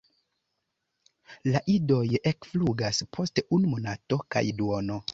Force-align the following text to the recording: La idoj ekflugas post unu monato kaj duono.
La 1.51 1.61
idoj 1.75 2.01
ekflugas 2.33 3.05
post 3.19 3.45
unu 3.59 3.75
monato 3.79 4.23
kaj 4.35 4.49
duono. 4.63 5.03